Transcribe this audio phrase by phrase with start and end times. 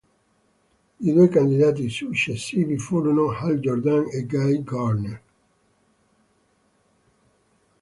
[1.01, 5.21] I due candidati successivi furono Hal Jordan e Guy Gardner.